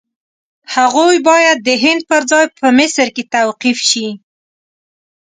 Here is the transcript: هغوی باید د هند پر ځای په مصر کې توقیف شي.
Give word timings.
هغوی 0.75 1.17
باید 1.29 1.57
د 1.67 1.69
هند 1.83 2.01
پر 2.09 2.21
ځای 2.31 2.45
په 2.57 2.67
مصر 2.79 3.07
کې 3.15 3.23
توقیف 3.35 3.79
شي. 3.89 4.07